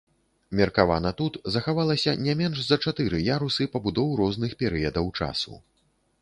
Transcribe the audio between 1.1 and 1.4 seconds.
тут